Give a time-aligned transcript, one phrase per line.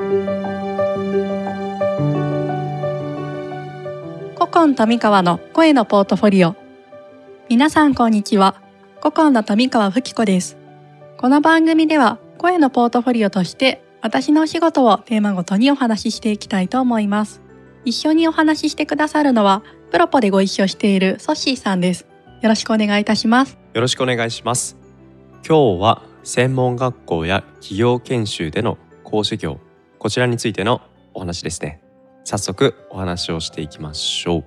[0.00, 0.24] 古
[4.50, 6.56] 今富川の声のポートフォリオ。
[7.50, 8.62] 皆さんこんにちは。
[9.00, 10.56] 古今の富川吹子です。
[11.18, 17.42] この番組では声のポートフォリオとして私のお仕事をテーマごとにお話ししていきたいと思います。
[17.84, 22.06] 一緒にお話ししてくださるのはプロポでご一緒しているソッシーさんです。
[22.40, 23.58] よろしくお願いいたします。
[23.74, 24.78] よろしくお願いします。
[25.46, 29.60] 今日は専門学校や企業研修での講師業。
[30.00, 30.80] こちらについての
[31.12, 31.82] お話ですね。
[32.24, 34.44] 早速お話をしていきましょう。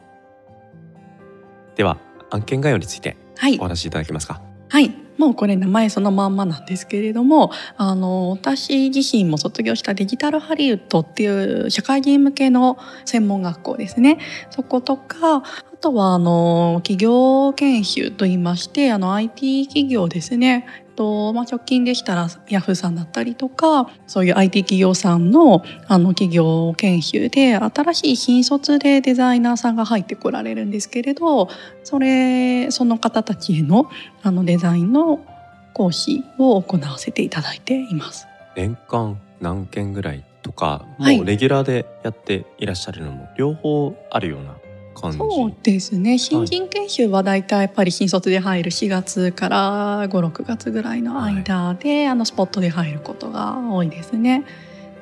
[1.75, 1.99] では
[2.31, 3.59] 案件概要についてはい。
[3.59, 4.41] お話しいただけますか？
[4.69, 4.91] はい。
[5.19, 14.17] もうこれ名前そのまんまなんですけれどもあの私自身も卒業したデジタルハリウッドっていう社会人向けの専門学校ですね。
[14.49, 15.43] そことかあ
[15.79, 31.49] とはあの企業研修といいましてあの IT 企業ですねと、まあ、直近でしたらヤフーさんだったりとかそういう IT 企業さんのあの企業研修で新しい新卒でデザイナーさんが入ってこられるんですけれど
[31.83, 33.89] それその方たちへの
[34.21, 35.25] あのデザインの
[35.73, 38.27] 講師を行わせていただいています。
[38.55, 44.55] 年間何件ぐらいとかもはいうレギュラーでやっていらっしゃるのも両方あるような
[44.93, 46.17] 感じ、そうですね。
[46.17, 54.45] 新人研修はだいたいやっぱり新卒で入る4月から56月ぐらいの間で、あのスポットで入ることが多いですね。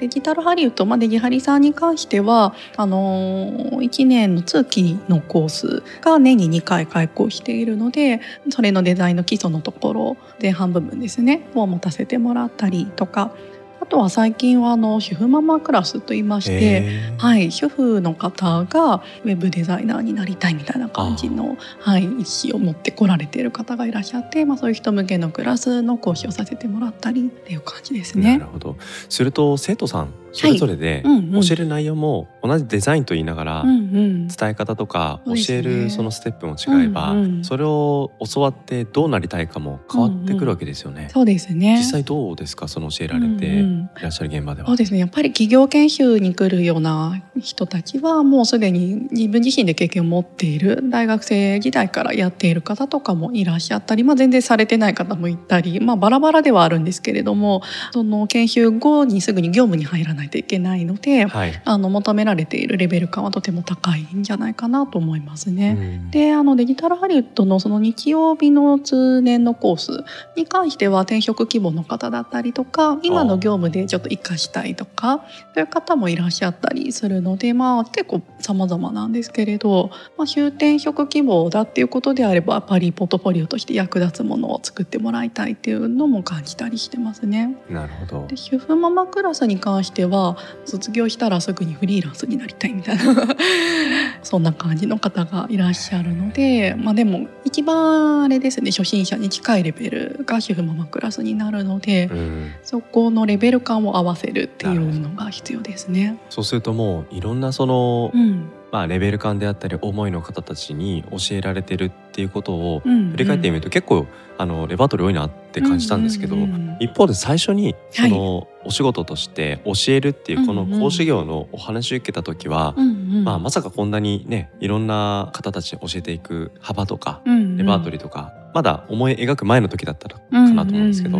[0.01, 8.19] デジタルハリウッド、まあ、デジハリさんに関してはあの1年の通期のコースが年に2回開講しているので
[8.49, 13.50] それのデザインの基礎のところ前半部分ですねを持たせてもらったりとかあ
[13.91, 28.37] とは最近はあの主婦ママクラスといいまして、へーはい、主婦の方がウェブデザイナーになりたいみたいな感じの、はい、意思を持ってこられている方がいらっしゃって、まあ、そういう人向けのクラスの講師をさせてもらったりっていう感じですね。
[28.37, 28.51] なる。
[28.51, 28.77] ほど。
[29.09, 41.09] すると生徒さんそれぞれで教える内容も同じデザインと言いながら、伝え方とか教えるそのステップも違えば、それを教わってどうなりたいかも変わってくるわけですよね。
[41.11, 41.77] そうですね。
[41.77, 44.67] 実際どうですかその教えられていらっしゃる現場では。
[44.67, 44.99] そうですね。
[44.99, 61.61] やっぱり企業研修に来るような人たちはもうすでに自分自身で経験を持っている大学生時代からやっている方とかもいらっしゃったり、まあ、全然されてない方もいたり、まあ、バラバラではあるんですけれどもその研修後にすぐに業務に入らないないといけないので、はい。
[61.65, 66.01] あの求められているレベル感はとても高いんじゃないかなと思いますね。
[66.11, 70.03] であのデジタルハリウッドのその日曜日の通年のコース
[70.37, 87.55] に関しては転職希望の方だったりとか今の業務でちょっと生かしたいとかそういう方もいらっしゃったりするのでまあ結構様々なんですけれど、まあ、終転職希望だっていうことであればやっぱりポートフォリオとして役立つものを作ってもらいたいっていうのも感じたりしてますね。
[87.69, 88.37] なるほどで。
[88.37, 93.03] 主婦ママクラスに関しては卒業したらすぐにフリーランスになりたいみたいな
[94.23, 106.17] そんな感じの方がいらっしゃるのでまあでも一番あれですね初心者に近いレベルが主婦ママクラスになるので、うん、そこのレベル感を合わせるっていうのが必要ですね。
[106.29, 108.40] そうするともういろんなその、うん
[108.71, 116.35] まあレベル感であったり思いの方たちに教えられてるっていうことをうん振り返ってみると結構あのレパートリー多いなって感じたんですけど、
[116.79, 118.11] 一方で最初にそはい。
[118.11, 131.19] のお仕事として教えるっていうこの講師業のお話を受けた時は、まあ、まさかこんなにねいろんな方たちに教えていく幅とかレパートリーとか、まだ思い描く前の時だったらかなと思うんですけど、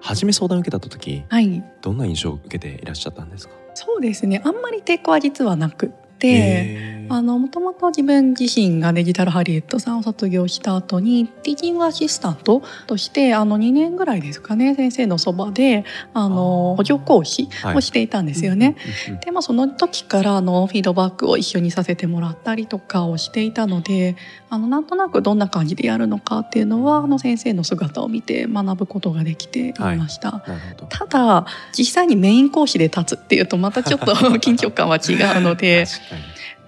[0.00, 1.64] 初め相談を受けた時はい。
[1.80, 3.54] どんな印象を受けていらっしゃったんですか？
[3.74, 4.42] そうですね。
[4.44, 6.93] あんまり抵抗は実はなく对。
[7.08, 17.76] もともと自分自身がデジタルハリウッドさんを卒業した後にティーチングアシスタントとしてあの2年ぐらいですかね先生のそばであの補助講師はい。
[17.76, 18.76] をしていたんですよね。
[19.08, 24.16] うんうんうんでまあ、その時からあのフィードバックを一緒にさせてもらったりとかをしていたので
[24.50, 30.32] あのなんとなくどんな感じでやるのかっていうのはあの先生の姿を見て学ぶことができていました。
[30.32, 30.86] なるほど。
[30.86, 35.86] ただ実際にメイン講師で立つっていうとまたちょっと 緊張感は違うので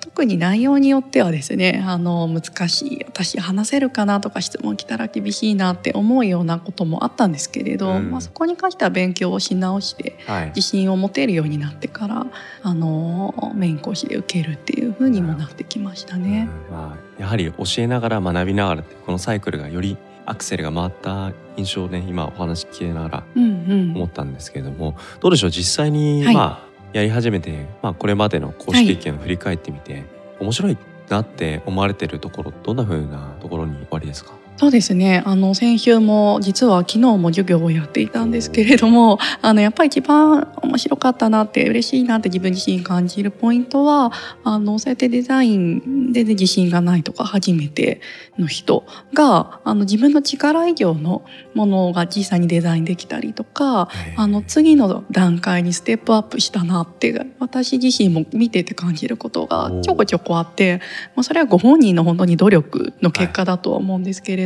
[0.06, 8.11] 特に内容によってはですねあの難しい私話せるかなとか質問来たら厳しいなって思うようなこともあったんですけれど、うん。
[8.12, 10.47] まあ、そこに関しては勉強をし直してはい。
[10.55, 12.26] 自信を持てるようになってから
[12.62, 16.49] あのメイン講師で受けるっていう風にもなってきましたね。
[16.70, 16.75] うん。
[16.75, 23.47] まあ、やはり教えながら学びながらこのサイクルがよりアクセルが回った印象をね今お話聞きながらうんう
[23.93, 23.93] ん。
[23.97, 25.50] 思ったんですけれどもどうでしょう？
[25.50, 26.35] 実際に、はい。
[26.35, 30.05] まあやり始めて、まあ、これまでの公式経験を振り返ってみて、
[30.41, 30.79] 面白い
[31.09, 34.33] なって思われてるところどんなふうなところにおありですか？
[34.56, 35.23] そうですね。
[35.26, 44.12] あの先週も実は昨日も授業をやっていたんですけれども あのやっぱり一番面白かったなって嬉しいなって自分自身感じるポイントは
[44.44, 48.00] あのそうやってデザインで自信がないとか初めて
[48.38, 51.23] の人があの自分の力以上の
[51.55, 60.81] ものが実際にデザインできたりとかあの次の段階にステップアップしたなって私自身も見てて感じることがちょこちょこあって
[61.14, 64.46] まあ、それはご本人の本当に努力の結果だとは思うんですけれ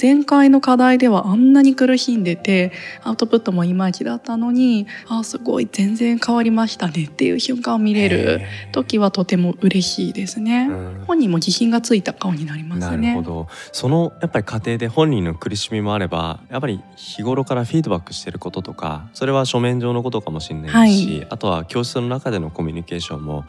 [0.00, 8.40] 前回の課題ではあんなに苦しんでてアウトプットもいまいちだったのにあすごい全然変わりましたねっていう瞬間を見れる
[8.72, 10.68] 時はとても嬉しいですね。
[11.06, 13.14] 本人も自信がついた顔になりますね。
[13.14, 23.44] なるほどそのやっぱり過程で本人の苦しみもあればやっぱり日頃からフィードバックしてることとかそれは書面上のことかもしれないし、はい、あとは教室の中でのコミュニケーションも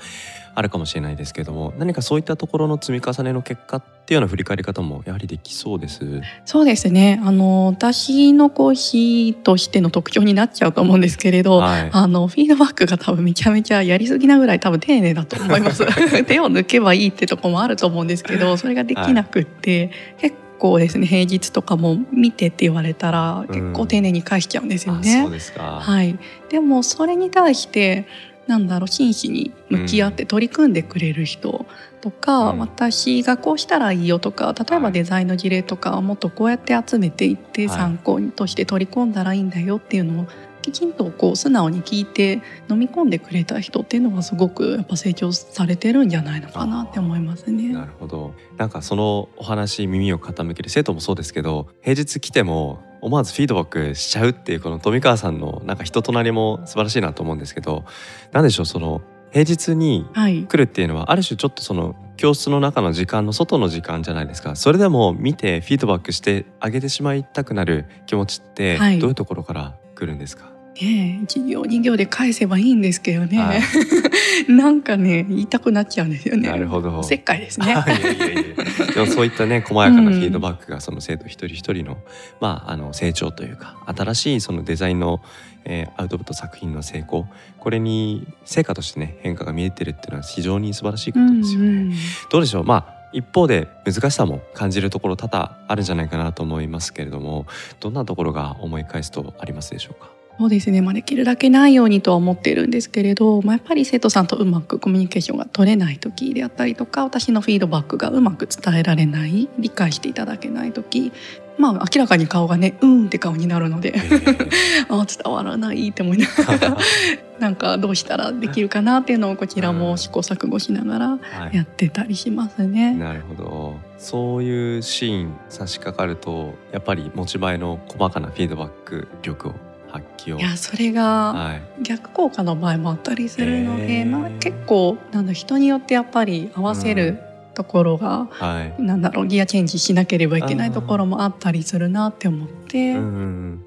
[0.56, 6.22] あるかもしれないですけども何かそういったところの積み重ねの結果っていうような振り返り方もやはりできそうです。
[6.46, 7.22] そうですね。
[7.24, 15.86] あの私の講師としての特徴になっちゃうと思うんですけれど、はい、あのフィードバックが多分めちゃめちゃやりすぎなぐらい多分丁寧だと思います。
[16.26, 19.90] 手を抜けばいいってとこもあると思うんですけどそれができなくって、はい、
[20.30, 25.16] 結構ですね平日とかも見てって言われたら結構丁寧に返しちゃうんですよね。
[25.16, 25.80] うん、そうですか。
[25.82, 26.18] はい、
[26.50, 28.06] でもそれに対して
[28.48, 31.66] なんだろう真摯に向き合って取り組んでくれる人
[32.02, 40.28] とか、うん、私がこうしたらいいよとか例えばデザインの事例とかもっとこうやって集めていって参考として取り込んだらいいんだよっていうのを
[40.64, 47.74] きちんとこう素直に聞いて飲み込んでくれた人っていうのはすごくやっぱ成長されてるんじゃないのかなって思いますね。
[47.74, 48.34] なるほど。
[48.58, 57.84] なんかそのお話耳を傾ける生徒もそうですけど平日来ても思わずフィードバックしちゃうっていうこの富川さんのなんか人となりも素晴らしいなと思うんですけど
[58.32, 59.02] 何でしょうその
[59.34, 64.56] 平日に来るっていうのは、ある種ちょっとその教室の中の時間の外の時間じゃないですか。
[64.56, 73.62] それでも見てフィードバックしてあげてしまいたくなる気持ちってどういうところから来るんですか、ねえ1行2行で返せばいいんですけどね、はい、
[74.52, 76.50] なんかね言いたくなっちゃうんですよね。
[76.50, 77.04] なるほど。
[77.04, 77.68] せっかいですね。
[77.68, 78.94] いやいやいや。
[78.94, 81.98] でもそういったね細やかなフィードバックがその生徒一人一人の,、
[82.42, 85.22] まあ、あの成長というか新しいそのデザインの、
[85.66, 87.28] えー、アウトプット作品の成功。
[87.60, 91.94] これに成果としてね変化が見えてるっていうのは非常に素晴らしいことですよね、うんうん、
[92.30, 92.64] どうでしょう？
[92.66, 97.46] まあ一方で難しさも感じるところ多々あるんじゃないかなと思いますけれども
[97.80, 100.10] どんなところが思い返すとありますでしょうか？
[100.40, 111.12] そうですね、まあ、できるだけないようにとは思っているんですけれど、まあ、やっぱり生徒さんとうまくコミュニケーションが取れない時であったりとか私のフィードバックがうまく伝えられない理解していただけない時
[111.58, 113.94] まあ明らかに顔がねうんって顔になるので
[114.90, 116.78] あ伝わらないって思いながら
[117.40, 121.20] なんかどうしたらできるかなっていうのをこちらも試行錯誤しながら
[121.52, 122.88] やってたりしますね。
[122.88, 123.76] はい、なるほど。
[123.98, 129.54] そういうシーン差し掛かるとやっぱり持ち前の細かなフィードバック力を
[129.94, 130.40] 発揮を。
[130.40, 137.20] いやそれが逆効果の場合もあったりするので、はい、結構なんだ人によってやっぱり合わせる、
[137.54, 142.98] ところが、はい、なんだろうギアチェンジしなければいけないところもあったりするなって思って、ち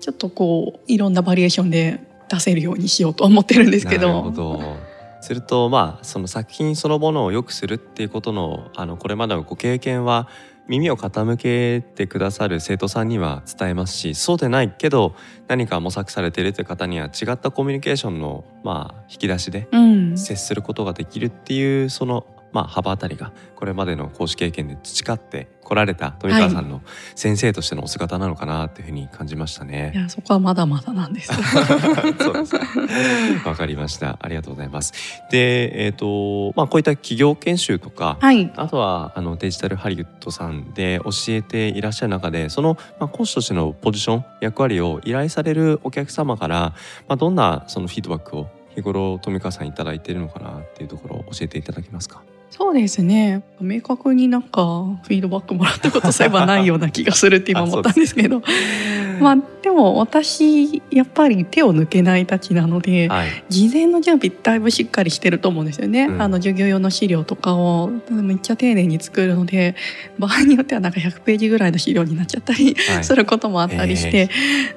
[0.09, 4.09] ょっとこういろんなバリエーションで出せるようにしようと思ってるんですけど。
[4.09, 4.77] なるほど。
[5.21, 10.29] するとまあその作品そのものを良くするっていうことのあのこれまでのご経験は
[10.69, 15.15] 耳を傾けてくださる生徒さんには伝えますしそうでないけど
[15.49, 19.69] 何か模索されているという方には違ったコミュニケーションの、まあ、引き出しで
[20.17, 26.81] 接することができるっていう、そのまあ、幅あたりがこれまでの講師経験で培って来られた富川さんの
[27.17, 29.91] 先生としてのお姿なのかなっていうふうに感じましたね。
[29.95, 31.33] いやそこはまだまだなんです。
[33.45, 34.17] わかりました。
[34.21, 34.93] ありがとうございます。
[35.31, 46.75] で、えっ、ー、とまあこういった企業研修とか、はい、あとはあのデジタルハリウッドさんで教えていらっしゃる中で、そのまあ講師としてのポジション役割を依頼されるお客様から
[47.09, 52.23] まあどんなそのフィードバックを日頃富川さん頂いているのかなっていうところを教えていただけますか？
[52.57, 53.43] そうですね。
[53.61, 54.63] 明確になんか
[55.03, 58.43] フィードバックもらったことそういえばないような気がするって今思ったんですけど。
[59.21, 69.75] まあでも私やっぱり手を抜けないたちなので、はい、事前の準備だいぶしっかりしてると思うんですよね、うん、あの授業用の資料とかをめっちゃ丁寧に作るので
[70.19, 74.23] 場合によってはなんか100ページぐらいの資料になっちゃったり、はい、することもあったりして、え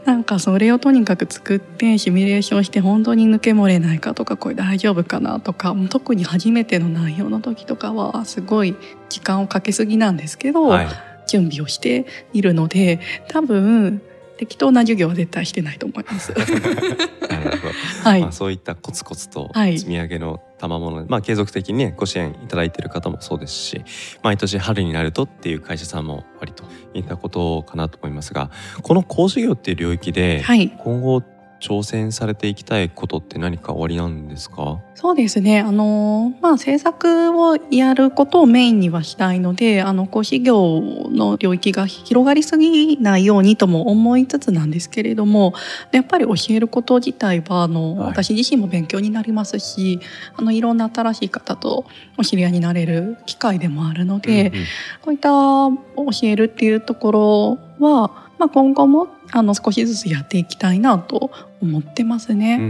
[0.06, 8.76] ー、なんかそれをとにかく作ってシミュレーションして本当に抜け漏れないかとかこれ大丈夫かなとか特に初めての内容の時とかはすごい
[9.10, 10.88] 時間をかけすぎなんですけど、はい、
[11.28, 14.02] 準備をしているので多分
[14.40, 16.32] 適当な授業は絶対してないと思います。
[18.06, 23.82] はい、まあ、そういったコツコツと積み上げの賜物で、まあ、継続的にねご支援いただいている方もそうですし
[24.24, 28.50] 毎年春になるとっていう会社さんも割といったことかなと思いますが
[28.82, 30.70] この講師業っていう領域ではい。
[30.70, 31.22] 今後
[31.60, 34.80] 挑戦されていきたいことって何かおありなんですか？
[34.96, 35.62] そうですね。
[35.62, 45.54] あのまあ制作をやることをメインにはしたいので、あの講師業の領域が広がりすぎないようにとも思いつつなんですけれども、
[45.92, 48.10] やっぱり教えること自体はあの、はい。
[48.10, 50.02] 私自身も勉強になりますし、
[50.36, 51.86] あのいろんな新しい方と
[52.18, 54.66] お知り合いになれる機会でもあるので、うんうん。
[55.02, 61.30] こういった教えるっていうところは、まあ今後もあの少しずつやっていきたいなと
[61.62, 62.56] 思ってますね。
[62.56, 62.64] うん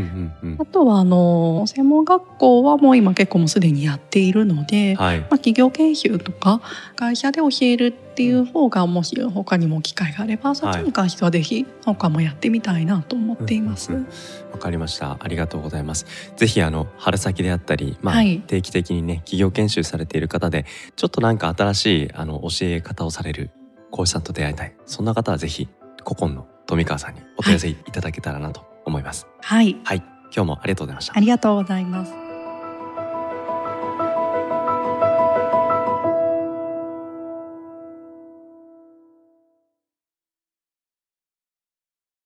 [0.43, 0.57] うんうん。
[0.59, 5.19] あとはあの専門学校はもう今結構もうすでにやっているので、はい。
[5.19, 6.61] まあ、企業研修とか
[6.95, 13.93] 会社で教えるっていう方がもし他にも機会があればそっちに関してはぜひ他もやってみたいなと思っています。
[13.93, 14.07] うんうん。
[14.51, 15.17] わかりました。
[15.19, 16.07] ありがとうございます。
[16.35, 18.41] ぜひあの春先であったり、まあはい。
[18.41, 23.51] 定期的にね企業研修されている方でちょっとなんか新しいあの教え方をされる
[23.91, 24.75] 講師さんと出会いたい。
[24.85, 25.67] そんな方はぜひ
[26.03, 29.27] 古今の富川さんにお問い合わせいただけたらなと思います。
[29.41, 29.97] はい、はい、
[30.33, 31.13] 今日もありがとうございました。
[31.15, 32.28] ありがとうございます。